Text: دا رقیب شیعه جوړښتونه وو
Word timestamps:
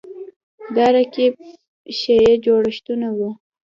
دا 0.75 0.85
رقیب 0.95 1.33
شیعه 1.99 2.33
جوړښتونه 2.45 3.07
وو 3.17 3.29